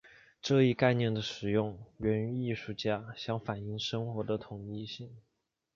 [0.41, 5.11] 这一概念的使用源于艺术家想反映生活的统一性。